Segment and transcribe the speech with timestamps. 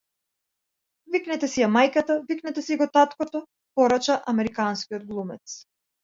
[1.15, 3.41] Викнете си ја мајката, викнете си го таткото,
[3.81, 5.55] порача американскиот глумец.